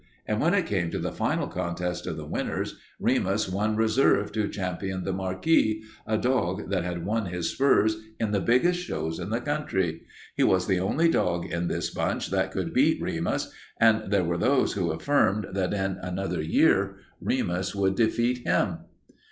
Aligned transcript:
And 0.27 0.41
when 0.41 0.55
it 0.55 0.65
came 0.65 0.89
to 0.89 0.97
the 0.97 1.11
final 1.11 1.45
contest 1.47 2.07
of 2.07 2.17
the 2.17 2.25
winners, 2.25 2.75
Remus 2.99 3.47
won 3.47 3.75
reserve 3.75 4.31
to 4.31 4.49
Ch. 4.49 4.57
The 4.57 5.13
Marquis, 5.15 5.83
a 6.07 6.17
dog 6.17 6.71
that 6.71 6.83
had 6.83 7.05
won 7.05 7.27
his 7.27 7.51
spurs 7.51 7.97
in 8.19 8.31
the 8.31 8.39
biggest 8.39 8.79
shows 8.79 9.19
in 9.19 9.29
the 9.29 9.39
country. 9.39 10.01
He 10.35 10.41
was 10.41 10.65
the 10.65 10.79
only 10.79 11.07
dog 11.07 11.45
in 11.45 11.67
this 11.67 11.91
bunch 11.91 12.31
that 12.31 12.49
could 12.49 12.73
beat 12.73 12.99
Remus, 12.99 13.51
and 13.79 14.11
there 14.11 14.23
were 14.23 14.39
those 14.39 14.73
who 14.73 14.89
affirmed 14.89 15.45
that 15.53 15.71
in 15.71 15.99
another 16.01 16.41
year 16.41 16.97
Remus 17.21 17.75
would 17.75 17.93
defeat 17.93 18.39
him. 18.39 18.79